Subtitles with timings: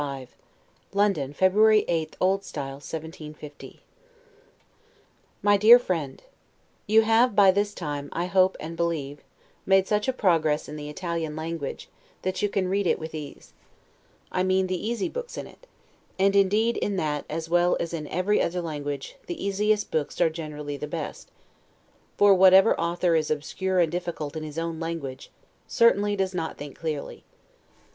[0.01, 0.35] LETTER CV
[0.95, 2.35] LONDON, February 8, O.
[2.37, 2.51] S.
[2.57, 3.83] 1750
[5.43, 6.23] MY DEAR FRIEND:
[6.87, 9.19] You have, by this time, I hope and believe,
[9.63, 11.87] made such a progress in the Italian language,
[12.23, 13.53] that you can read it with ease;
[14.31, 15.67] I mean, the easy books in it;
[16.17, 20.31] and indeed, in that, as well as in every other language, the easiest books are
[20.31, 21.29] generally the best;
[22.17, 25.29] for, whatever author is obscure and difficult in his own language,
[25.67, 27.23] certainly does not think clearly.